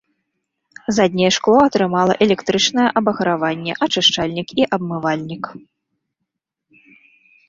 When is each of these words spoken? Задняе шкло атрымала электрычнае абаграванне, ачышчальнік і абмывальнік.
Задняе 0.97 1.27
шкло 1.35 1.57
атрымала 1.65 2.13
электрычнае 2.25 2.85
абаграванне, 3.01 3.73
ачышчальнік 3.87 4.47
і 4.63 4.67
абмывальнік. 4.79 5.51